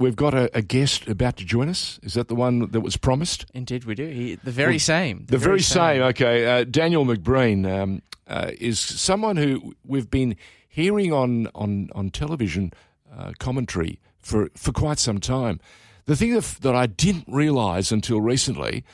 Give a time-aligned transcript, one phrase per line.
[0.00, 2.00] we've got a, a, guest about to join us.
[2.02, 3.44] Is that the one that was promised?
[3.54, 4.06] Indeed, we do.
[4.06, 5.18] He, the very well, same.
[5.26, 5.76] The, the very, very, same.
[5.76, 6.02] same.
[6.02, 6.46] Okay.
[6.46, 10.36] Uh, Daniel McBreen um, uh, is someone who we've been
[10.68, 12.72] hearing on, on, on television
[13.16, 15.60] uh, commentary for, for quite some time.
[16.06, 18.84] The thing that, that I didn't realise until recently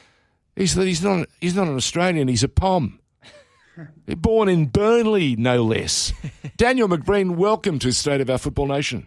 [0.56, 2.98] is that he's not, he's not an Australian, he's a POM.
[4.06, 6.12] Born in Burnley, no less.
[6.56, 9.06] Daniel McBreen, welcome to State of Our Football Nation.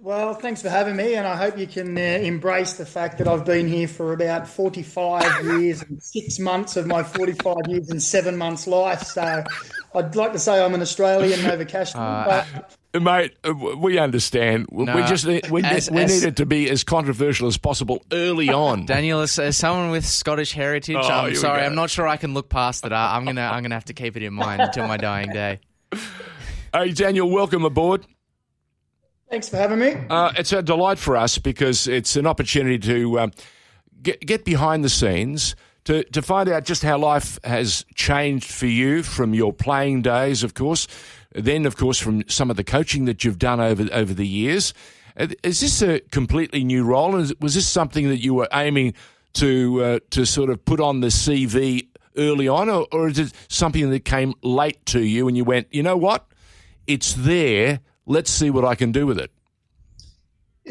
[0.00, 3.26] Well, thanks for having me, and I hope you can uh, embrace the fact that
[3.26, 8.00] I've been here for about 45 years and six months of my 45 years and
[8.00, 9.02] seven months life.
[9.02, 9.42] So
[9.96, 11.94] I'd like to say I'm an Australian Nova Cash.
[11.98, 12.44] Uh,
[12.92, 13.02] but...
[13.02, 14.66] Mate, uh, we understand.
[14.70, 18.02] No, we just we, as, we as, need it to be as controversial as possible
[18.12, 18.86] early on.
[18.86, 22.34] Daniel, as, as someone with Scottish heritage, oh, I'm sorry, I'm not sure I can
[22.34, 22.92] look past that.
[22.92, 25.60] I'm gonna I'm gonna have to keep it in mind until my dying day.
[26.72, 28.06] Hey, Daniel, welcome aboard.
[29.30, 29.94] Thanks for having me.
[30.08, 33.32] Uh, it's a delight for us because it's an opportunity to um,
[34.02, 38.66] get, get behind the scenes, to, to find out just how life has changed for
[38.66, 40.88] you from your playing days, of course,
[41.34, 44.72] then, of course, from some of the coaching that you've done over, over the years.
[45.14, 47.12] Uh, is this a completely new role?
[47.40, 48.94] Was this something that you were aiming
[49.34, 53.32] to, uh, to sort of put on the CV early on, or, or is it
[53.48, 56.26] something that came late to you and you went, you know what?
[56.86, 59.30] It's there Let's see what I can do with it.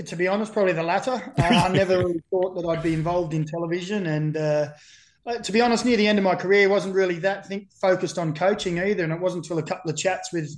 [0.07, 1.11] To be honest, probably the latter.
[1.37, 4.69] Uh, I never really thought that I'd be involved in television, and uh,
[5.25, 7.71] uh, to be honest, near the end of my career, I wasn't really that think,
[7.73, 9.03] focused on coaching either.
[9.03, 10.51] And it wasn't until a couple of chats with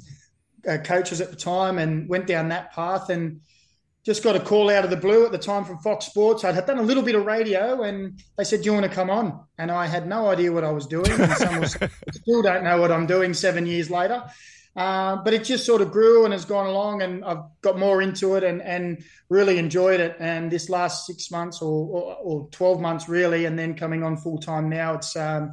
[0.68, 3.42] uh, coaches at the time, and went down that path, and
[4.06, 6.46] just got a call out of the blue at the time from Fox Sports.
[6.46, 8.92] I'd had done a little bit of radio, and they said, "Do you want to
[8.92, 12.64] come on?" And I had no idea what I was doing, and some still don't
[12.64, 14.24] know what I'm doing seven years later.
[14.76, 18.02] Uh, but it just sort of grew and has gone along, and I've got more
[18.02, 20.16] into it and, and really enjoyed it.
[20.20, 24.18] And this last six months or, or, or 12 months, really, and then coming on
[24.18, 25.16] full time now, it's.
[25.16, 25.52] Um,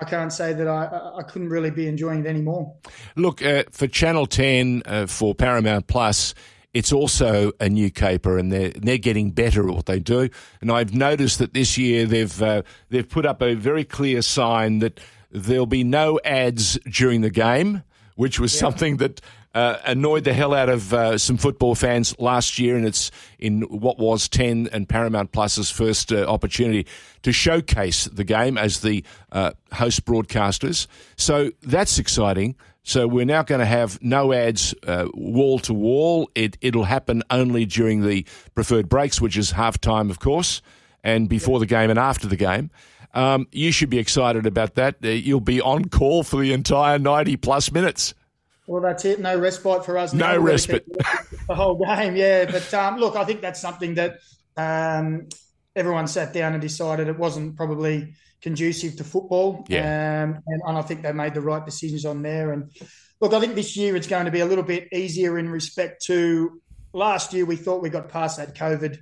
[0.00, 2.72] I can't say that I, I couldn't really be enjoying it anymore.
[3.16, 6.34] Look, uh, for Channel 10, uh, for Paramount Plus,
[6.72, 10.28] it's also a new caper, and they're they're getting better at what they do.
[10.60, 14.78] And I've noticed that this year they've uh, they've put up a very clear sign
[14.80, 15.00] that
[15.32, 17.82] there'll be no ads during the game
[18.18, 18.58] which was yeah.
[18.58, 19.20] something that
[19.54, 23.62] uh, annoyed the hell out of uh, some football fans last year, and it's in
[23.62, 26.84] what was 10 and Paramount Plus's first uh, opportunity
[27.22, 30.88] to showcase the game as the uh, host broadcasters.
[31.16, 32.56] So that's exciting.
[32.82, 36.28] So we're now going to have no ads uh, wall to wall.
[36.34, 40.60] It, it'll happen only during the preferred breaks, which is half time, of course,
[41.04, 42.72] and before the game and after the game.
[43.14, 44.96] Um, you should be excited about that.
[45.02, 48.14] Uh, you'll be on call for the entire 90 plus minutes.
[48.66, 49.18] Well, that's it.
[49.18, 50.12] No respite for us.
[50.12, 50.86] No respite.
[51.48, 52.44] The whole game, yeah.
[52.44, 54.18] But um, look, I think that's something that
[54.58, 55.28] um,
[55.74, 59.64] everyone sat down and decided it wasn't probably conducive to football.
[59.68, 60.24] Yeah.
[60.24, 62.52] Um, and, and I think they made the right decisions on there.
[62.52, 62.70] And
[63.20, 66.04] look, I think this year it's going to be a little bit easier in respect
[66.04, 66.60] to
[66.92, 67.46] last year.
[67.46, 68.98] We thought we got past that COVID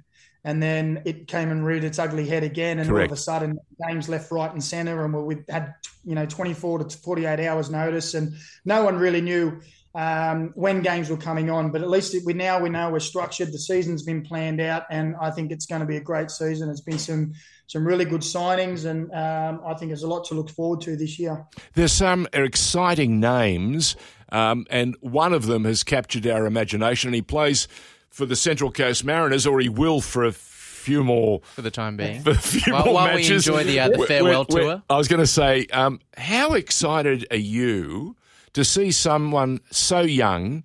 [0.47, 3.11] and then it came and reared its ugly head again, and Correct.
[3.11, 5.75] all of a sudden games left, right, and centre, and we had
[6.05, 8.33] you know 24 to 48 hours notice, and
[8.65, 9.61] no one really knew
[9.97, 11.73] um, when games were coming on.
[11.73, 13.53] But at least we now we know we're structured.
[13.53, 16.71] The season's been planned out, and I think it's going to be a great season.
[16.71, 17.35] It's been some
[17.67, 20.97] some really good signings, and um, I think there's a lot to look forward to
[20.97, 21.45] this year.
[21.75, 23.97] There's some exciting names,
[24.31, 27.09] um, and one of them has captured our imagination.
[27.09, 27.67] And he plays
[28.17, 31.99] for the Central Coast Mariners, or he will for a few more for the time
[31.99, 32.23] being.
[32.23, 33.29] For a few while, more while matches.
[33.29, 34.83] we enjoy the, uh, the farewell we're, we're, tour.
[34.89, 38.17] I was going to say, um, how excited are you
[38.55, 40.65] to see someone so young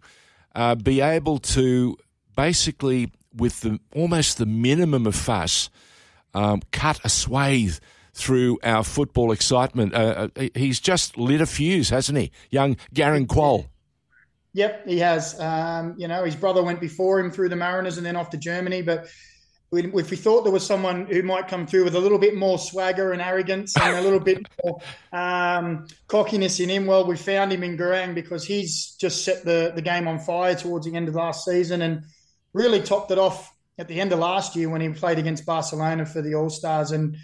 [0.56, 1.98] uh, be able to
[2.38, 5.70] basically, with the almost the minimum of fuss,
[6.34, 7.80] um, cut a swathe
[8.14, 9.94] through our football excitement?
[9.94, 13.68] Uh, uh he's just lit a fuse, hasn't he, young Garang Kuol?
[14.54, 15.40] Yep, he has.
[15.40, 18.38] Um, you know, his brother went before him through the Mariners and then off to
[18.38, 18.82] Germany.
[18.82, 19.08] But
[19.74, 22.60] if we thought there was someone who might come through with a little bit more
[22.60, 24.82] swagger and arrogance and a little bit more
[25.14, 29.72] um, cockiness in him, well, we found him in Garang because he's just set the,
[29.74, 32.04] the game on fire towards the end of last season and
[32.54, 36.06] really topped it off at the end of last year when he played against Barcelona
[36.06, 36.92] for the All Stars.
[36.92, 37.16] And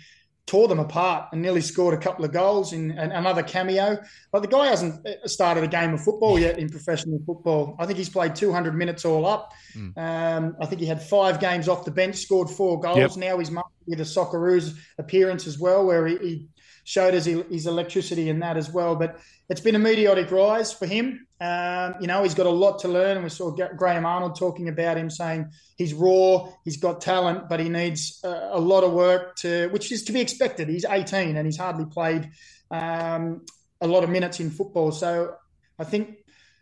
[0.48, 4.00] tore them apart and nearly scored a couple of goals in another cameo.
[4.32, 7.76] But the guy hasn't uh, started a game of football yet in professional football.
[7.78, 9.54] I think he's played 200 minutes all up.
[9.76, 9.98] Mm.
[9.98, 12.98] Um, I think he had five games off the bench, scored four goals.
[12.98, 13.18] Yep.
[13.18, 13.52] Now he's
[13.86, 16.48] with a Socceroos appearance as well, where he, he
[16.88, 18.96] showed us his electricity in that as well.
[18.96, 19.20] But
[19.50, 21.28] it's been a meteoric rise for him.
[21.42, 23.22] Um, you know, he's got a lot to learn.
[23.22, 27.68] We saw Graham Arnold talking about him saying he's raw, he's got talent, but he
[27.68, 30.70] needs a, a lot of work to, which is to be expected.
[30.70, 32.32] He's 18 and he's hardly played
[32.72, 33.46] um,
[33.82, 34.94] a lot of minutes in football.
[34.94, 35.36] So
[35.78, 36.20] I think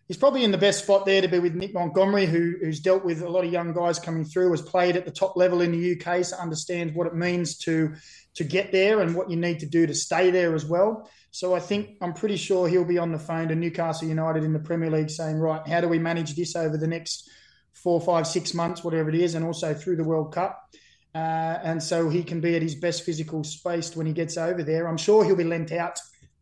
[0.08, 3.06] he's probably in the best spot there to be with Nick Montgomery, who, who's dealt
[3.06, 5.72] with a lot of young guys coming through, has played at the top level in
[5.72, 7.94] the UK, so understands what it means to
[8.36, 11.10] to get there and what you need to do to stay there as well.
[11.32, 14.54] So I think I'm pretty sure he'll be on the phone to Newcastle United in
[14.54, 17.30] the Premier League saying, right, how do we manage this over the next
[17.74, 20.70] four, five, six months, whatever it is, and also through the World Cup.
[21.14, 24.64] Uh, and so he can be at his best physical space when he gets over
[24.64, 24.88] there.
[24.88, 26.00] I'm sure he'll be lent out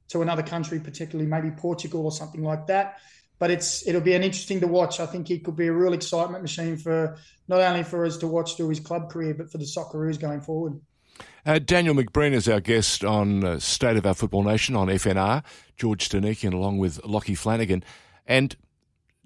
[0.09, 2.97] to another country, particularly maybe Portugal or something like that.
[3.39, 4.99] But it's it'll be an interesting to watch.
[4.99, 7.17] I think he could be a real excitement machine for
[7.47, 10.41] not only for us to watch through his club career, but for the Socceroos going
[10.41, 10.79] forward.
[11.45, 15.43] Uh, Daniel McBreen is our guest on uh, State of Our Football Nation on FNR,
[15.75, 17.83] George Donikian along with Lockie Flanagan.
[18.25, 18.55] And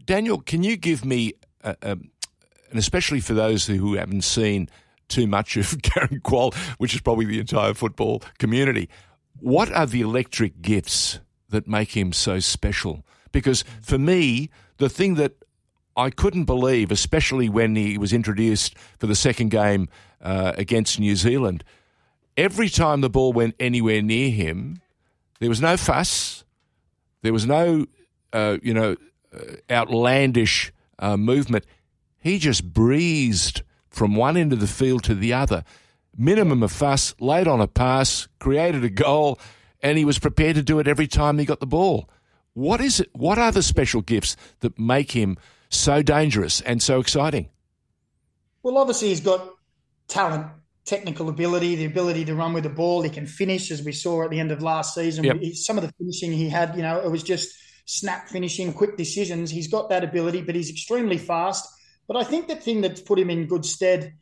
[0.04, 4.69] Daniel, can you give me, a, a, and especially for those who haven't seen
[5.07, 8.89] too much of Garang Kuol, which is probably the entire football community,
[9.39, 11.19] what are the electric gifts
[11.50, 13.06] that make him so special?
[13.31, 15.34] Because for me, the thing that
[15.95, 19.89] I couldn't believe, especially when he was introduced for the second game
[20.22, 21.63] uh, against New Zealand,
[22.38, 24.80] every time the ball went anywhere near him,
[25.39, 26.45] there was no fuss,
[27.24, 27.88] there was no,
[28.31, 28.95] uh, you know,
[29.34, 31.66] uh, outlandish uh, movement.
[32.19, 35.63] He just breezed from one end of the field to the other.
[36.16, 39.39] Minimum of fuss, laid on a pass, created a goal,
[39.81, 42.10] and he was prepared to do it every time he got the ball.
[42.54, 43.10] What is it?
[43.13, 45.38] What are the special gifts that make him
[45.69, 47.50] so dangerous and so exciting?
[48.63, 49.48] Well, obviously he's got
[50.07, 50.48] talent
[50.88, 53.01] technical ability, the ability to run with the ball.
[53.01, 55.25] He can finish, as we saw at the end of last season.
[55.25, 55.44] Yep.
[55.54, 57.56] Some of the finishing he had, you know, it was just
[57.86, 59.51] snap finishing, quick decisions.
[59.51, 61.68] He's got that ability, but he's extremely fast.
[62.07, 64.13] But I think the thing that's put him in good stead,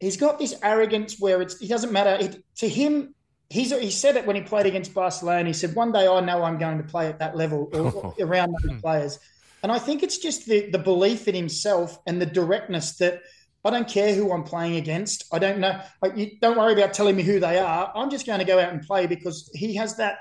[0.00, 2.16] he's got this arrogance where it's, it doesn't matter.
[2.24, 3.14] It, to him,
[3.48, 5.46] he's, he said it when he played against Barcelona.
[5.46, 8.54] He said, one day I know I'm going to play at that level or, around
[8.62, 9.18] those players.
[9.62, 13.22] And I think it's just the, the belief in himself and the directness that–
[13.64, 15.24] I don't care who I'm playing against.
[15.32, 15.80] I don't know.
[16.16, 17.92] You don't worry about telling me who they are.
[17.94, 20.18] I'm just going to go out and play because he has that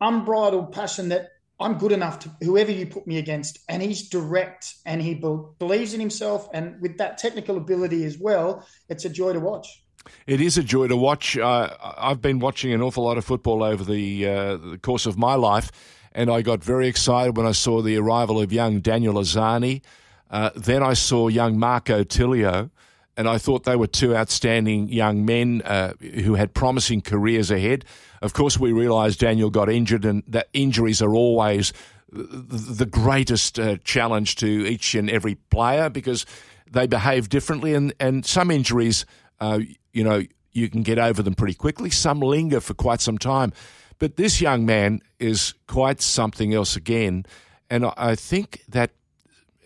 [0.00, 3.58] unbridled passion that I'm good enough to whoever you put me against.
[3.68, 6.48] And he's direct and he be- believes in himself.
[6.52, 9.82] And with that technical ability as well, it's a joy to watch.
[10.26, 11.36] It is a joy to watch.
[11.36, 15.18] Uh, I've been watching an awful lot of football over the, uh, the course of
[15.18, 15.72] my life,
[16.12, 19.82] and I got very excited when I saw the arrival of young Daniel Arzani.
[20.30, 22.70] Uh, then I saw young Marco Tilio,
[23.16, 27.84] and I thought they were two outstanding young men uh, who had promising careers ahead.
[28.22, 31.72] Of course, we realised Daniel got injured, and that injuries are always
[32.10, 36.24] the greatest uh, challenge to each and every player because
[36.70, 39.06] they behave differently, and, and some injuries,
[39.40, 39.60] uh,
[39.92, 41.90] you know, you can get over them pretty quickly.
[41.90, 43.52] Some linger for quite some time.
[43.98, 47.26] But this young man is quite something else again.
[47.70, 48.90] And I think that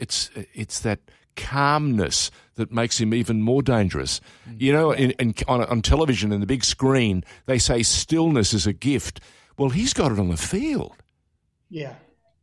[0.00, 1.00] it's it's that
[1.36, 4.20] calmness that makes him even more dangerous.
[4.48, 4.60] Mm.
[4.60, 8.66] You know, in, in, on, on television and the big screen, they say stillness is
[8.66, 9.20] a gift.
[9.56, 10.94] Well, he's got it on the field.
[11.68, 11.94] Yeah,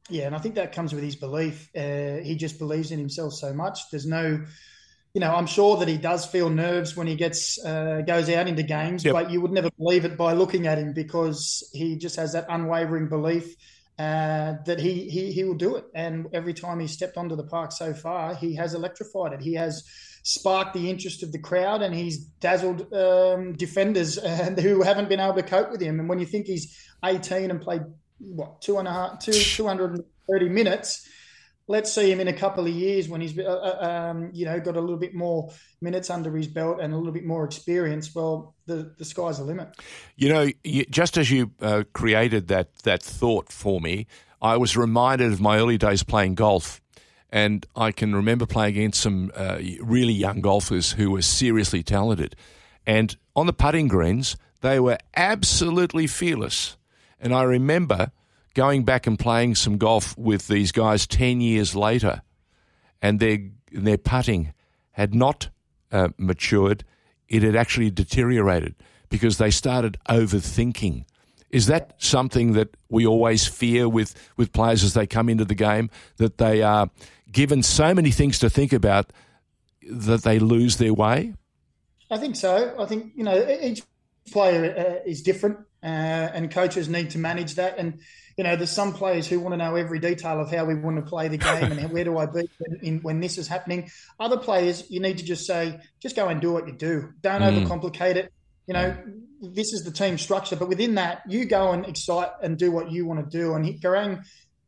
[0.09, 1.69] yeah, and I think that comes with his belief.
[1.75, 3.89] Uh, he just believes in himself so much.
[3.92, 4.44] There's no,
[5.13, 8.48] you know, I'm sure that he does feel nerves when he gets uh, goes out
[8.48, 9.14] into games, yep.
[9.14, 12.45] but you would never believe it by looking at him because he just has that
[12.49, 13.56] unwavering belief
[13.99, 15.85] uh, that he, he he will do it.
[15.95, 19.42] And every time he stepped onto the park so far, he has electrified it.
[19.42, 19.83] He has
[20.23, 25.19] sparked the interest of the crowd, and he's dazzled um, defenders uh, who haven't been
[25.19, 25.99] able to cope with him.
[25.99, 27.81] And when you think he's 18 and played
[28.19, 31.07] what two and a half, two 230 minutes
[31.68, 34.59] let's see him in a couple of years when he's uh, uh, um, you know
[34.59, 38.14] got a little bit more minutes under his belt and a little bit more experience
[38.16, 39.69] well the, the sky's the limit.
[40.16, 44.07] You know you, just as you uh, created that that thought for me
[44.42, 46.81] i was reminded of my early days playing golf.
[47.30, 52.36] And i can remember playing against some uh, really young golfers who were seriously talented.
[52.86, 56.78] And on the putting greens they were absolutely fearless.
[57.19, 58.12] And i remember
[58.57, 62.23] going back and playing some golf with these guys 10 years later,
[63.04, 63.37] and their,
[63.71, 64.52] their putting
[64.94, 65.49] had not
[65.92, 66.83] uh, matured,
[67.30, 68.73] it had actually deteriorated
[69.09, 71.06] because they started overthinking.
[71.52, 75.56] Is that something that we always fear with, with players as they come into the
[75.56, 75.92] game?
[76.18, 76.90] That they are
[77.31, 79.14] given so many things to think about
[79.87, 81.35] that they lose their way?
[82.09, 82.76] I think so.
[82.80, 83.83] I think, you know, each
[84.31, 85.59] player uh, is different.
[85.88, 87.78] Uh, and coaches need to manage that.
[87.78, 88.02] And
[88.38, 90.98] you know, there's some players who want to know every detail of how we want
[90.98, 93.90] to play the game and where do I be when, in, when this is happening.
[94.20, 97.14] Other players, you need to just say, just go and do what you do.
[97.22, 97.66] Don't mm.
[97.66, 98.32] overcomplicate it.
[98.68, 98.96] You know,
[99.42, 102.92] this is the team structure, but within that, you go and excite and do what
[102.92, 103.54] you want to do.
[103.54, 104.24] And Garang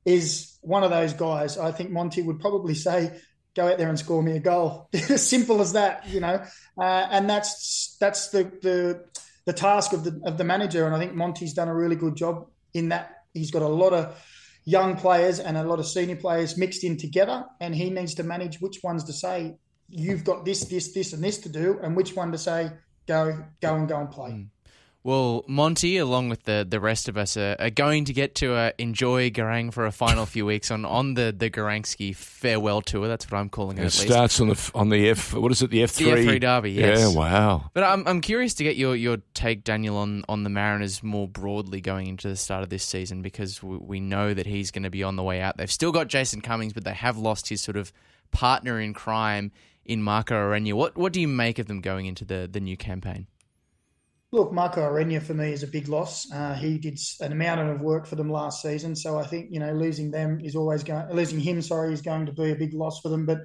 [0.06, 1.58] is one of those guys.
[1.58, 3.20] I think Monty would probably say,
[3.56, 6.42] "Go out there and score me a goal." simple as that, you know.
[6.78, 9.04] Uh, and that's that's the the
[9.50, 10.86] the task of the of the manager.
[10.86, 13.94] And I think Monty's done a really good job in that he's got a lot
[13.94, 14.16] of
[14.64, 18.24] young players and a lot of senior players mixed in together, and he needs to
[18.24, 19.56] manage which ones to say
[19.90, 22.70] you've got this, this, this, and this to do, and which one to say
[23.08, 24.30] go, go and go and play.
[24.30, 24.48] Mm.
[25.02, 28.54] Well, Monty, along with the, the rest of us, are, are going to get to
[28.54, 33.08] uh, enjoy Garang for a final few weeks on, on the the Garangsky farewell tour.
[33.08, 33.86] That's what I'm calling it.
[33.86, 35.34] It starts on the on the F.
[35.34, 35.70] What is it?
[35.70, 36.12] The F three.
[36.12, 36.72] The F three Derby.
[36.72, 37.00] Yes.
[37.00, 37.18] Yeah.
[37.18, 37.72] Wow.
[37.74, 41.30] But I'm I'm curious to get your, your take, Daniel, on, on the Mariners more
[41.30, 44.84] broadly going into the start of this season because we, we know that he's going
[44.84, 45.56] to be on the way out.
[45.56, 47.94] They've still got Jason Cummings, but they have lost his sort of
[48.32, 49.54] partner in crime
[49.86, 50.74] in Marco Ureña.
[50.74, 53.28] What what do you make of them going into the the new campaign?
[54.32, 56.32] Look, Marco Ureña for me is a big loss.
[56.32, 59.60] Uh, he did an amount of work for them last season, so I think you
[59.60, 61.62] know losing them is always going losing him.
[61.64, 63.26] Sorry, is going to be a big loss for them.
[63.26, 63.40] But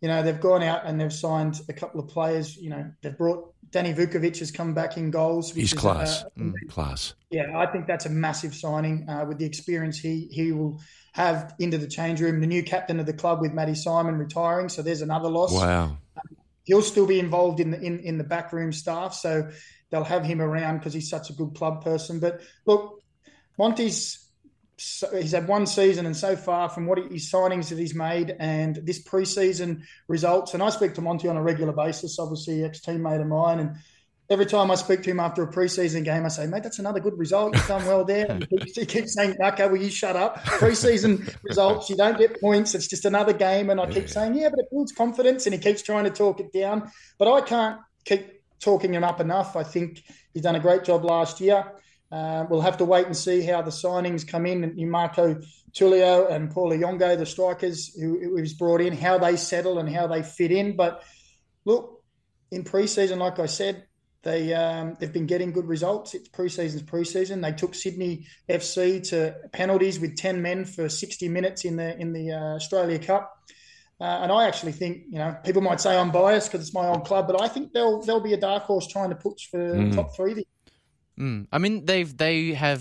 [0.00, 2.56] you know they've gone out and they've signed a couple of players.
[2.56, 5.52] You know they've brought Danny Vukovic has come back in goals.
[5.52, 7.14] He's class, mm, class.
[7.30, 10.80] Yeah, I think that's a massive signing uh, with the experience he he will
[11.14, 12.40] have into the change room.
[12.40, 15.52] The new captain of the club with Matty Simon retiring, so there's another loss.
[15.52, 15.98] Wow.
[16.62, 19.14] he'll still be involved in the in, in the backroom staff.
[19.14, 19.50] So
[19.92, 22.18] they'll have him around because he's such a good club person.
[22.18, 23.00] But look,
[23.58, 24.18] Monty's
[25.12, 28.74] he's had one season, and so far from what his signings that he's made and
[28.82, 33.20] this preseason results, and I speak to Monty on a regular basis, obviously ex teammate
[33.20, 33.76] of mine, and
[34.30, 37.00] every time I speak to him after a preseason game, I say, mate, that's another
[37.00, 37.54] good result.
[37.54, 38.38] You've done well there.
[38.50, 40.42] he, keeps, he keeps saying, okay, will you shut up?
[40.44, 42.74] Preseason results, you don't get points.
[42.74, 43.68] It's just another game.
[43.68, 45.46] And I keep saying, yeah, but it builds confidence.
[45.46, 46.90] And he keeps trying to talk it down.
[47.18, 49.56] But I can't keep talking him up enough.
[49.56, 50.02] I think
[50.32, 51.72] he's done a great job last year.
[52.10, 54.74] Uh, we'll have to wait and see how the signings come in.
[54.90, 55.40] Marco
[55.72, 60.06] Tulio and Paul Ayongo, the strikers who, he's brought in, how they settle and how
[60.06, 60.76] they fit in.
[60.76, 61.02] But
[61.64, 62.02] look,
[62.50, 63.86] in preseason, like I said,
[64.22, 66.14] they um, they've been getting good results.
[66.14, 67.42] It's preseason's preseason.
[67.42, 72.12] They took Sydney FC to penalties with ten men for sixty minutes in the in
[72.12, 73.36] the uh, Australia Cup.
[74.00, 76.88] Uh, and I actually think, you know, people might say I'm biased because it's my
[76.88, 79.58] old club, but I think they'll they'll be a dark horse trying to push for
[79.58, 79.94] mm.
[79.94, 80.44] top three.
[81.18, 81.46] Mm.
[81.52, 82.80] I mean, they've they have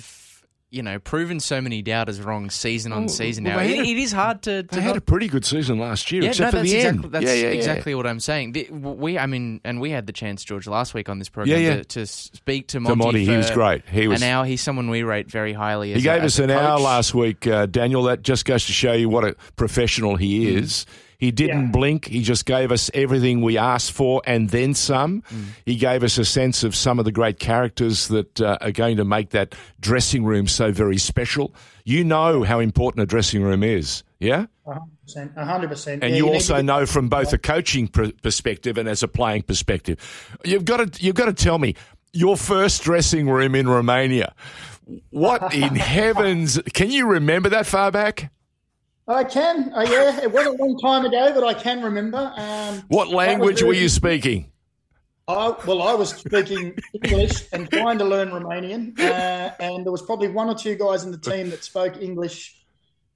[0.71, 3.57] you know proven so many doubters wrong season on oh, season now.
[3.57, 4.63] Well, it, a, it is hard to.
[4.63, 7.03] to they had a pretty good season last year, yeah, except no, for the exactly,
[7.03, 7.13] end.
[7.13, 8.53] That's yeah, yeah, exactly what I'm saying.
[8.53, 11.59] The, we, I mean, and we had the chance, George, last week on this program
[11.59, 12.99] to, to, speak to Monty.
[12.99, 13.87] To Monty he was great.
[13.89, 15.93] He was, and now he's someone we rate very highly.
[15.93, 18.03] he gave a, us an hour last week, uh, Daniel.
[18.03, 20.61] That just goes to show you what a professional he mm.
[20.61, 20.85] is.
[20.85, 21.10] Mm.
[21.21, 21.71] He didn't yeah.
[21.71, 22.07] blink.
[22.07, 25.21] He just gave us everything we asked for and then some.
[25.21, 25.45] Mm.
[25.67, 28.97] He gave us a sense of some of the great characters that uh, are going
[28.97, 31.53] to make that dressing room so very special.
[31.85, 34.47] You know how important a dressing room is, yeah?
[34.65, 35.35] 100%.
[35.35, 35.87] 100%.
[35.93, 39.07] And yeah, you, you also know from both a coaching pr- perspective and as a
[39.07, 39.99] playing perspective.
[40.43, 41.75] You've got to, you've got to tell me
[42.13, 44.33] your first dressing room in Romania.
[45.11, 46.59] What in heavens?
[46.73, 48.31] Can you remember that far back?
[49.07, 49.73] I can.
[49.73, 52.33] Uh, yeah, it was a long time ago, but I can remember.
[52.35, 54.51] Um, what language were you speaking?
[55.27, 60.01] I, well, I was speaking English and trying to learn Romanian, uh, and there was
[60.01, 62.61] probably one or two guys in the team that spoke English.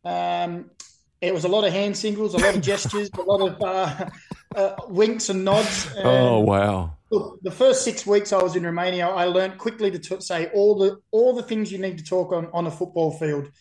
[0.04, 0.72] Um,
[1.22, 4.10] it was a lot of hand signals, a lot of gestures, a lot of uh,
[4.56, 5.88] uh, winks and nods.
[5.96, 6.94] And oh wow!
[7.10, 10.48] Look, the first six weeks I was in Romania, I learned quickly to t- say
[10.54, 13.52] all the all the things you need to talk on on a football field.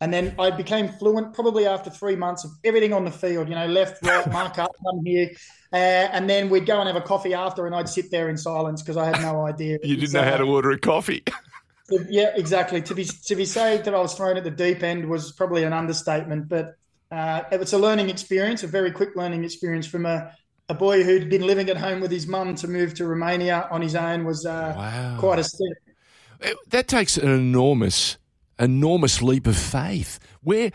[0.00, 3.56] And then I became fluent probably after three months of everything on the field, you
[3.56, 5.30] know, left, right, mark up, come here.
[5.72, 5.76] Uh,
[6.12, 8.80] and then we'd go and have a coffee after, and I'd sit there in silence
[8.80, 9.78] because I had no idea.
[9.82, 11.24] you didn't know how to order a coffee.
[12.08, 12.80] yeah, exactly.
[12.82, 15.64] To be to be said that I was thrown at the deep end was probably
[15.64, 16.76] an understatement, but
[17.10, 20.32] uh, it was a learning experience, a very quick learning experience from a,
[20.68, 23.82] a boy who'd been living at home with his mum to move to Romania on
[23.82, 25.16] his own was uh, wow.
[25.18, 26.52] quite a step.
[26.68, 28.16] That takes an enormous
[28.58, 30.18] enormous leap of faith.
[30.42, 30.72] Where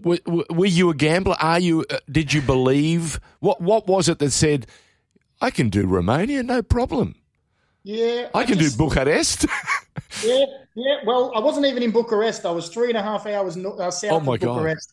[0.00, 1.36] were, were you a gambler?
[1.40, 1.84] Are you?
[1.90, 3.20] Uh, did you believe?
[3.40, 4.66] What What was it that said,
[5.40, 7.16] "I can do Romania, no problem"?
[7.82, 9.46] Yeah, I, I can just, do Bucharest.
[10.24, 10.44] yeah,
[10.74, 10.96] yeah.
[11.04, 12.44] Well, I wasn't even in Bucharest.
[12.44, 14.92] I was three and a half hours uh, south oh my of Bucharest.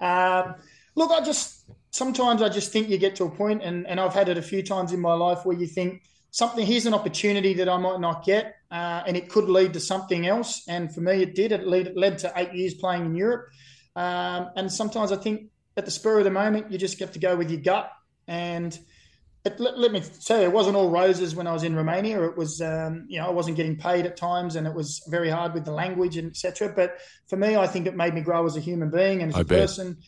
[0.00, 0.46] God.
[0.46, 0.54] Um,
[0.94, 4.14] look, I just sometimes I just think you get to a point, and and I've
[4.14, 6.64] had it a few times in my life where you think something.
[6.64, 10.26] Here's an opportunity that I might not get, uh, and it could lead to something
[10.26, 10.62] else.
[10.66, 11.52] And for me, it did.
[11.52, 13.50] It, lead, it led to eight years playing in Europe.
[13.94, 17.18] Um, and sometimes I think at the spur of the moment, you just have to
[17.18, 17.90] go with your gut.
[18.26, 18.76] And
[19.44, 22.22] it, let, let, me say, it wasn't all roses when I was in Romania.
[22.22, 25.28] It was, um, you know, I wasn't getting paid at times, and it was very
[25.28, 26.72] hard with the language and etc.
[26.74, 26.98] But
[27.28, 29.40] for me, I think it made me grow as a human being and as I
[29.40, 29.60] a bet.
[29.60, 29.98] person.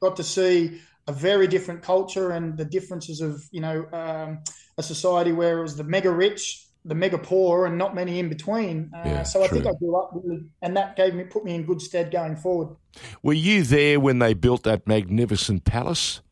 [0.00, 4.40] Got to see a very different culture and the differences of, you know, um,
[4.76, 8.28] a society where it was the mega rich, the mega poor, and not many in
[8.28, 8.90] between.
[8.94, 11.54] Uh, yeah, so I think I grew up really, and that gave me put me
[11.54, 12.74] in good stead going forward.
[13.22, 16.22] Were you there when they built that magnificent palace?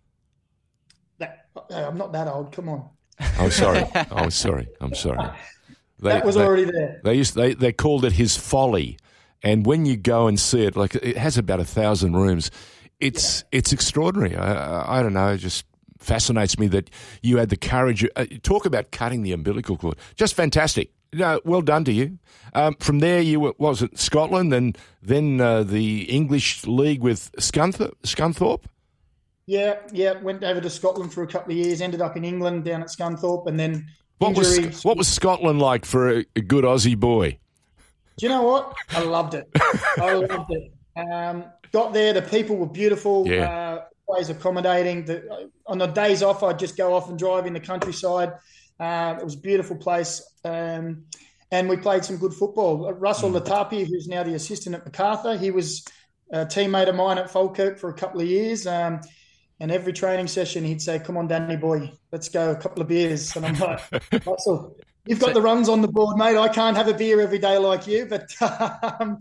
[1.19, 2.53] That I'm not that old.
[2.53, 2.89] Come on.
[3.21, 3.85] I'm oh, sorry.
[3.95, 4.69] I'm oh, sorry.
[4.81, 5.31] I'm sorry.
[6.01, 7.01] They, that was they, already there.
[7.05, 8.99] They used they they called it his folly,
[9.43, 12.51] and when you go and see it, like it has about a thousand rooms.
[12.99, 13.59] It's yeah.
[13.59, 14.37] it's extraordinary.
[14.37, 15.37] I, I don't know.
[15.37, 15.67] Just
[16.07, 16.91] fascinates me that
[17.23, 18.07] you had the courage.
[18.17, 19.97] Uh, talk about cutting the umbilical cord.
[20.15, 20.93] Just fantastic.
[21.13, 22.19] No, well done to you.
[22.55, 27.31] Um, from there, you were, was it Scotland and then uh, the English league with
[27.39, 27.95] Scunthorpe?
[28.03, 28.65] Scunthorpe?
[29.47, 30.21] Yeah, yeah.
[30.21, 31.81] Went over to Scotland for a couple of years.
[31.81, 33.87] Ended up in England down at Scunthorpe, and then
[34.19, 37.39] what was what was Scotland like for a, a, good Aussie boy?
[38.17, 38.75] Do you know what?
[38.91, 39.49] I loved it.
[39.99, 40.73] I loved it.
[40.97, 42.15] Um, got there.
[42.15, 43.29] The people were beautiful.
[43.29, 43.51] Yeah.
[43.51, 45.05] Uh, always accommodating.
[45.05, 48.33] The, on the days off, I'd just go off and drive in the countryside.
[48.79, 50.23] Uh, it was a beautiful place.
[50.45, 51.05] Um,
[51.51, 52.93] and we played some good football.
[52.93, 53.41] Russell mm.
[53.41, 55.85] Latapy, who's now the assistant at Macarthur, he was
[56.33, 58.67] a teammate of mine at Falkirk for a couple of years.
[58.67, 59.01] Um,
[59.61, 62.89] and every training session, he'd say, "Come on, Danny boy, let's go a couple of
[62.89, 63.81] beers." And I'm like,
[64.27, 66.37] "Russell, you've got the runs on the board, mate.
[66.37, 68.31] I can't have a beer every day like you." But
[69.01, 69.19] um,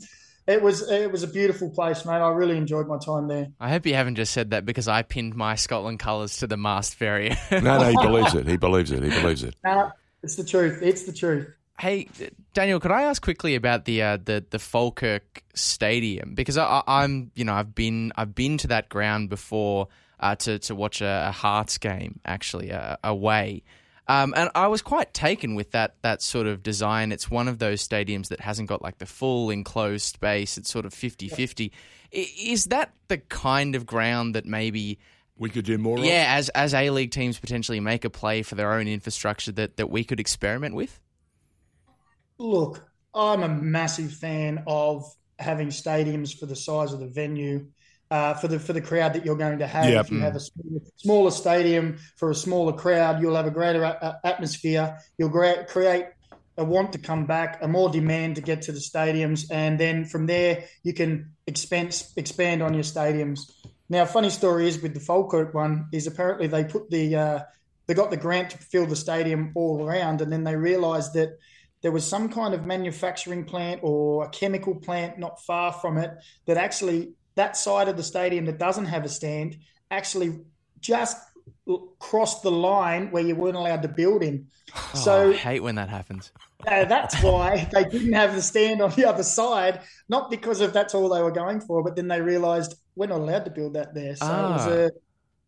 [0.48, 2.14] it was it was a beautiful place, mate.
[2.14, 3.48] I really enjoyed my time there.
[3.60, 6.58] I hope you haven't just said that because I pinned my Scotland colours to the
[6.58, 7.30] mast ferry.
[7.52, 8.48] no, no, he believes it.
[8.48, 9.04] He believes it.
[9.04, 9.56] He believes it.
[9.64, 9.90] Uh,
[10.22, 10.82] it's the truth.
[10.82, 11.48] It's the truth.
[11.80, 12.08] Hey,
[12.54, 17.32] Daniel, could I ask quickly about the uh, the the Falkirk Stadium because I, am
[17.36, 19.88] you know I've been I've been to that ground before
[20.20, 23.64] uh, to to watch a, a Hearts game actually uh, away.
[24.08, 27.12] Um, and I was quite taken with that that sort of design.
[27.12, 30.58] It's one of those stadiums that hasn't got like the full enclosed space.
[30.58, 31.72] It's sort of 50-50.
[32.12, 35.00] Is that the kind of ground that maybe
[35.38, 36.40] we could do more yeah, of?
[36.40, 39.90] as as A League teams potentially make a play for their own infrastructure that, that
[39.90, 41.00] we could experiment with?
[42.38, 45.06] Look, I'm a massive fan of
[45.40, 47.68] having stadiums for the size of the venue
[48.12, 49.90] uh, for the for the crowd that you're going to have.
[49.90, 50.06] Yep.
[50.06, 53.84] If you have a smaller, smaller, stadium for a smaller crowd, you'll have a greater
[53.84, 54.98] a- atmosphere.
[55.18, 56.06] You'll gra- create
[56.58, 60.06] a want to come back, a more demand to get to the stadiums, and then
[60.06, 63.52] from there you can expand expand on your stadiums.
[63.90, 67.40] Now, funny story is with the Falkirk one is apparently they put the uh,
[67.88, 71.38] they got the grant to fill the stadium all around, and then they realised that
[71.82, 76.12] there was some kind of manufacturing plant or a chemical plant not far from it
[76.48, 79.58] that actually that side of the stadium that doesn't have a stand
[79.92, 80.40] actually
[80.80, 81.18] just
[82.00, 84.48] crossed the line where you weren't allowed to build in.
[84.76, 86.32] Oh, so I hate when that happens.
[86.66, 90.74] Uh, that's why they didn't have the stand on the other side, not because of
[90.74, 93.74] that's all they were going for, but then they realised we're not allowed to build
[93.74, 94.16] that there.
[94.16, 94.48] So ah.
[94.48, 94.72] it was ah.
[94.72, 94.90] a,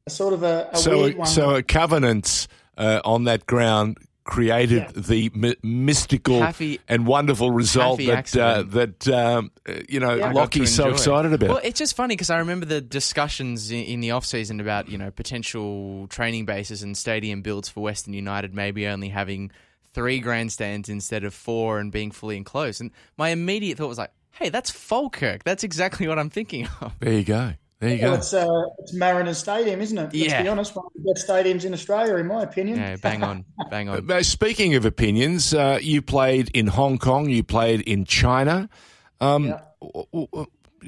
[0.05, 1.25] a, sort of a, a so, weird one.
[1.25, 2.47] So a covenant
[2.77, 3.97] uh, on that ground
[4.27, 5.01] created yeah.
[5.01, 10.31] the m- mystical Happy, and wonderful result that uh, that um, uh, you know yeah.
[10.31, 11.49] Lockie's so excited about.
[11.49, 14.89] Well, it's just funny because I remember the discussions in, in the off season about
[14.89, 19.51] you know potential training bases and stadium builds for Western United, maybe only having
[19.93, 22.81] three grandstands instead of four and being fully enclosed.
[22.81, 25.43] And my immediate thought was like, "Hey, that's Falkirk.
[25.43, 27.53] That's exactly what I'm thinking of." There you go.
[27.79, 28.17] There you well, go.
[28.17, 28.47] It's, uh,
[28.79, 30.01] it's Mariners Stadium, isn't it?
[30.01, 30.41] Let's yeah.
[30.41, 32.79] be honest, one of the best stadiums in Australia, in my opinion.
[32.79, 34.09] Yeah, bang on, bang on.
[34.17, 38.69] Uh, speaking of opinions, uh, you played in Hong Kong, you played in China.
[39.19, 40.45] Um, yeah.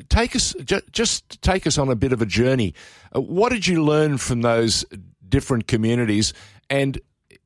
[0.07, 0.55] Take us,
[0.91, 2.73] just take us on a bit of a journey.
[3.15, 4.85] Uh, what did you learn from those
[5.27, 6.33] different communities,
[6.69, 6.99] and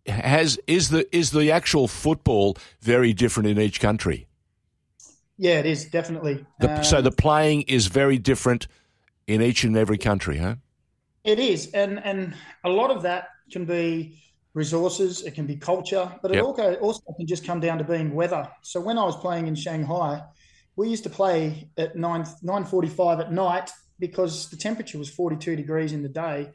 [0.06, 4.28] has is the is the actual football very different in each country?
[5.38, 6.46] Yeah, it is definitely.
[6.60, 8.68] The, um, so the playing is very different
[9.28, 10.56] in each and every country, huh?
[11.24, 14.20] It is, and and a lot of that can be
[14.54, 16.44] resources, it can be culture, but it yep.
[16.44, 18.48] also also can just come down to being weather.
[18.62, 20.22] So when I was playing in Shanghai,
[20.76, 25.10] we used to play at nine nine forty five at night because the temperature was
[25.10, 26.50] forty two degrees in the day,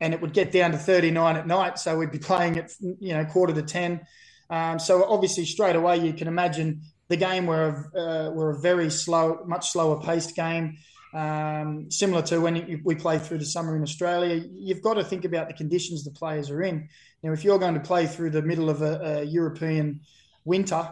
[0.00, 1.78] and it would get down to thirty nine at night.
[1.78, 4.02] So we'd be playing at you know quarter to ten.
[4.50, 8.90] Um, so obviously straight away you can imagine the game were uh, were a very
[8.90, 10.76] slow, much slower paced game.
[11.12, 15.24] Um, similar to when we play through the summer in Australia, you've got to think
[15.24, 16.88] about the conditions the players are in.
[17.22, 20.00] Now, if you're going to play through the middle of a, a European
[20.44, 20.88] winter,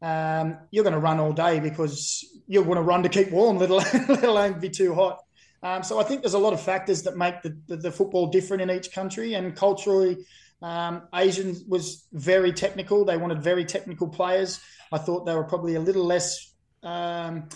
[0.00, 3.58] um, you're going to run all day because you want to run to keep warm,
[3.58, 5.20] let alone, let alone be too hot.
[5.62, 8.26] Um, so I think there's a lot of factors that make the, the, the football
[8.26, 10.24] different in each country, and culturally,
[10.62, 13.04] um, Asian was very technical.
[13.04, 14.60] They wanted very technical players.
[14.92, 17.48] I thought they were probably a little less um,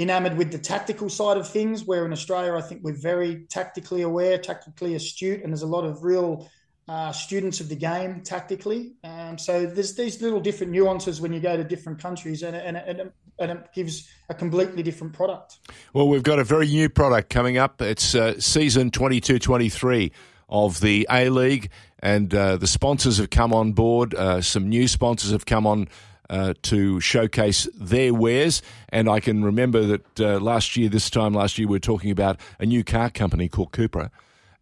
[0.00, 1.84] enamored with the tactical side of things.
[1.84, 5.84] Where in Australia, I think we're very tactically aware, tactically astute, and there's a lot
[5.84, 6.48] of real
[6.88, 8.94] uh, students of the game tactically.
[9.04, 12.76] Um, so there's these little different nuances when you go to different countries, and, and,
[12.76, 15.58] and, and it gives a completely different product.
[15.92, 17.80] Well, we've got a very new product coming up.
[17.80, 20.10] It's uh, season 22 23
[20.48, 24.14] of the A League, and uh, the sponsors have come on board.
[24.14, 25.88] Uh, some new sponsors have come on.
[26.30, 28.62] Uh, to showcase their wares.
[28.90, 32.12] And I can remember that uh, last year, this time last year, we were talking
[32.12, 34.12] about a new car company called Cupra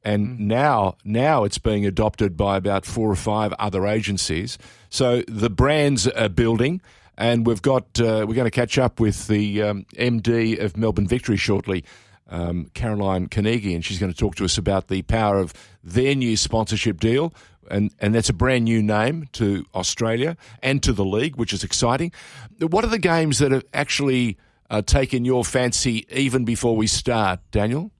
[0.04, 0.38] and mm.
[0.38, 4.58] now now it's being adopted by about four or five other agencies.
[4.90, 6.80] So the brands are building,
[7.16, 11.06] and we've got uh, we're going to catch up with the um, MD of Melbourne
[11.06, 11.84] Victory shortly.
[12.30, 16.14] Um, Caroline Carnegie, and she's going to talk to us about the power of their
[16.14, 17.32] new sponsorship deal,
[17.70, 21.64] and, and that's a brand new name to Australia and to the league, which is
[21.64, 22.12] exciting.
[22.60, 24.36] What are the games that have actually
[24.70, 27.90] uh, taken your fancy even before we start, Daniel?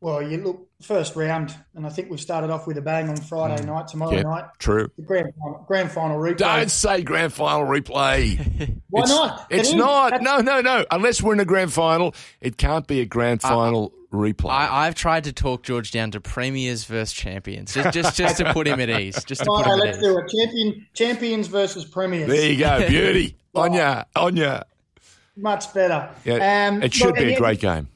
[0.00, 3.16] Well, you look first round, and I think we've started off with a bang on
[3.16, 3.66] Friday mm.
[3.66, 3.88] night.
[3.88, 4.90] Tomorrow yep, night, true.
[4.96, 6.36] The grand final, grand final replay.
[6.36, 8.80] Don't say grand final replay.
[8.88, 9.46] Why it's, not?
[9.50, 10.22] It's not.
[10.22, 10.84] No, no, no.
[10.90, 14.50] Unless we're in a grand final, it can't be a grand final uh, replay.
[14.50, 18.52] I, have tried to talk George down to premiers versus champions, just just, just to
[18.52, 19.22] put him at ease.
[19.24, 20.28] Just to put him let's at do it.
[20.28, 22.28] Champion, champions versus premiers.
[22.28, 22.88] There you go.
[22.88, 23.36] Beauty.
[23.54, 24.62] on ya, on ya.
[25.36, 26.10] Much better.
[26.24, 27.88] Yeah, um, it should look, be a great game.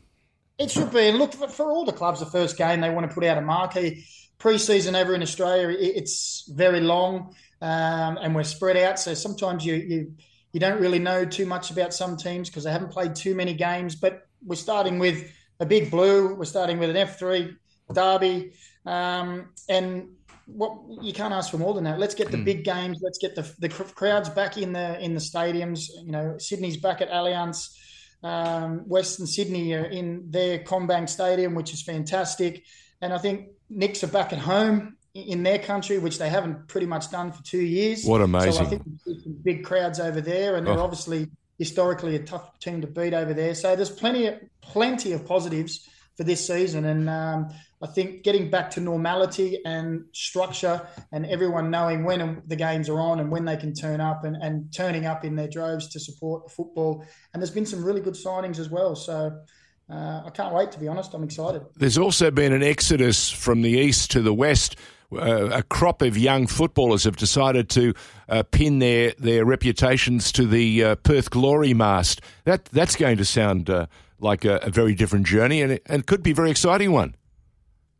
[0.59, 1.09] It should be.
[1.09, 3.39] And look, for, for all the clubs, the first game, they want to put out
[3.39, 4.05] a marquee.
[4.39, 8.99] Pre-season over in Australia, it's very long um, and we're spread out.
[8.99, 10.13] So sometimes you, you,
[10.53, 13.55] you don't really know too much about some teams because they haven't played too many
[13.55, 13.95] games.
[13.95, 16.35] But we're starting with a big blue.
[16.35, 17.57] We're starting with an F3
[17.93, 18.53] derby.
[18.85, 20.11] Um, and
[20.47, 21.99] what you can't ask for more than that.
[21.99, 22.45] Let's get the mm.
[22.45, 23.01] big games.
[23.03, 25.89] Let's get the the crowds back in the in the stadiums.
[26.03, 27.75] You know, Sydney's back at Allianz
[28.25, 32.65] um, Western Sydney are in their CommBank Stadium, which is fantastic.
[33.03, 36.87] And I think Nix are back at home in their country, which they haven't pretty
[36.87, 38.05] much done for two years.
[38.05, 38.53] What amazing!
[38.53, 40.83] So I think some big crowds over there, and they're oh.
[40.85, 43.55] obviously historically a tough team to beat over there.
[43.55, 47.51] So there's plenty of plenty of positives for this season, and um,
[47.85, 50.81] I think getting back to normality and structure
[51.13, 54.37] and everyone knowing when the games are on and when they can turn up and,
[54.41, 57.05] and turning up in their droves to support the football.
[57.33, 58.97] And there's been some really good signings as well.
[58.97, 59.39] So
[59.91, 61.13] uh, I can't wait, to be honest.
[61.13, 61.63] I'm excited.
[61.77, 64.77] There's also been an exodus from the east to the west.
[65.13, 67.93] Uh, a crop of young footballers have decided to
[68.31, 72.23] uh, pin their, their reputations to the uh, Perth Glory mast.
[72.45, 73.87] That that's going to sound uh,
[74.19, 77.15] like a, a, very different journey, and it, and could be a very exciting one.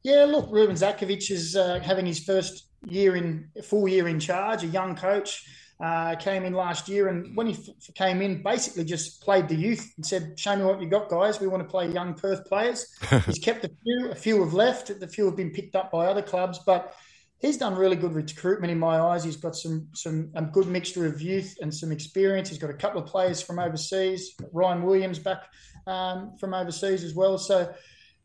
[0.03, 4.63] Yeah, look, Ruben Zadkovich is uh, having his first year in full year in charge.
[4.63, 5.47] A young coach
[5.81, 9.55] uh, came in last year, and when he f- came in, basically just played the
[9.55, 11.41] youth and said, "Show me what you got, guys.
[11.41, 12.87] We want to play young Perth players."
[13.27, 14.11] he's kept a few.
[14.11, 14.91] A few have left.
[14.91, 16.95] A few have been picked up by other clubs, but
[17.39, 19.25] he's done really good recruitment in my eyes.
[19.25, 22.49] He's got some some a good mixture of youth and some experience.
[22.49, 24.35] He's got a couple of players from overseas.
[24.53, 25.45] Ryan Williams back
[25.87, 27.39] um, from overseas as well.
[27.39, 27.73] So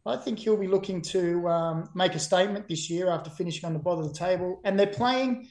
[0.06, 3.74] I think he'll be looking to um, make a statement this year after finishing on
[3.74, 4.62] the bottom of the table.
[4.64, 5.48] And they're playing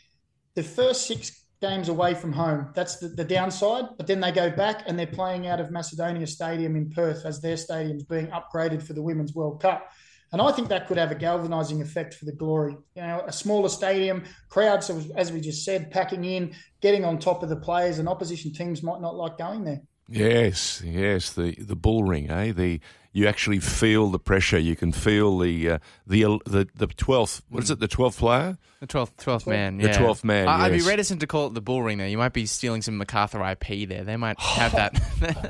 [0.54, 2.70] the first six games away from home.
[2.74, 3.84] That's the, the downside.
[3.96, 7.40] But then they go back and they're playing out of Macedonia Stadium in Perth as
[7.40, 9.88] their stadium's being upgraded for the Women's World Cup.
[10.30, 12.76] And I think that could have a galvanising effect for the glory.
[12.94, 17.42] You know, a smaller stadium, crowds, as we just said, packing in, getting on top
[17.42, 19.80] of the players, and opposition teams might not like going there.
[20.08, 22.52] Yes, yes, the the bull ring, eh?
[22.52, 22.80] The
[23.12, 24.58] you actually feel the pressure.
[24.58, 27.42] You can feel the uh, the the the twelfth.
[27.48, 27.80] What is it?
[27.80, 28.58] The twelfth player.
[28.80, 29.80] The twelfth twelfth man.
[29.80, 29.88] Yeah.
[29.88, 30.48] The twelfth man.
[30.48, 31.98] I, would be reticent to call it the bull ring.
[31.98, 34.04] Though you might be stealing some Macarthur IP there.
[34.04, 34.96] They might have that.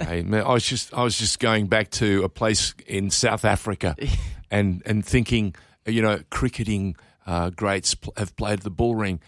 [0.09, 3.45] hey, man, I was just I was just going back to a place in South
[3.45, 3.97] Africa,
[4.51, 5.55] and and thinking,
[5.87, 9.21] you know, cricketing uh, greats have played the bull ring.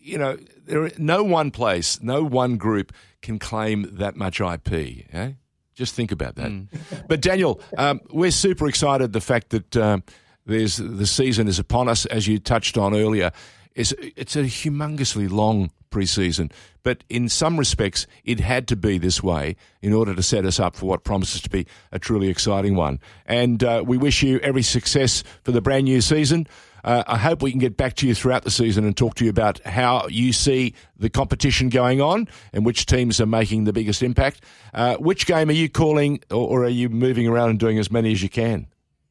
[0.00, 5.06] You know, there no one place, no one group can claim that much IP.
[5.12, 5.32] Eh?
[5.74, 6.50] Just think about that.
[6.50, 6.68] Mm.
[7.08, 9.12] But Daniel, um, we're super excited.
[9.12, 10.02] The fact that um,
[10.46, 13.32] there's the season is upon us, as you touched on earlier,
[13.74, 16.50] is it's a humongously long preseason.
[16.82, 20.60] But in some respects, it had to be this way in order to set us
[20.60, 23.00] up for what promises to be a truly exciting one.
[23.26, 26.46] And uh, we wish you every success for the brand new season.
[26.86, 29.24] Uh, I hope we can get back to you throughout the season and talk to
[29.24, 33.72] you about how you see the competition going on and which teams are making the
[33.72, 34.40] biggest impact.
[34.72, 37.90] Uh, which game are you calling, or, or, are you moving around and doing as
[37.90, 38.68] many as you can?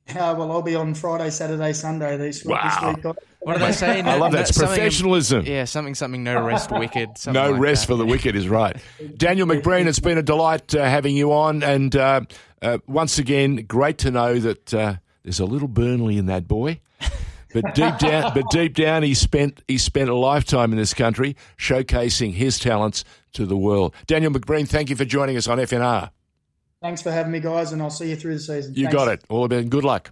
[0.10, 2.94] Uh, well, I'll be on Friday, Saturday, Sunday this, wow.
[2.94, 3.16] this week.
[3.40, 4.08] What are they saying?
[4.08, 4.50] I love that.
[4.50, 5.46] It's professionalism.
[5.46, 7.10] Yeah, something, something, no rest wicked.
[7.28, 7.94] No like rest that.
[7.94, 8.78] for the wicked is right.
[9.18, 11.62] Daniel McBreen, it's been a delight uh, having you on.
[11.62, 12.22] And uh,
[12.62, 16.80] uh, once again, great to know that uh, there's a little Burnley in that boy.
[17.56, 21.38] But deep down, but deep down, he spent he spent a lifetime in this country
[21.58, 23.96] showcasing his talents to the world.
[24.08, 26.10] Daniel McBreen, thank you for joining us on FNR.
[26.82, 28.76] Thanks for having me, guys, and I'll see you through the season.
[28.76, 28.94] You Thanks.
[28.94, 29.24] got it.
[29.30, 30.12] All about good luck.